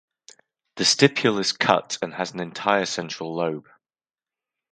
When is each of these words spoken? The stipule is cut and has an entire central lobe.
The 0.77 0.83
stipule 0.83 1.39
is 1.39 1.51
cut 1.51 1.99
and 2.01 2.11
has 2.15 2.33
an 2.33 2.39
entire 2.39 2.87
central 2.87 3.35
lobe. 3.35 3.67